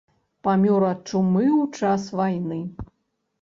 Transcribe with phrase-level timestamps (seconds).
[0.45, 2.59] Памёр ад чумы ў час вайны.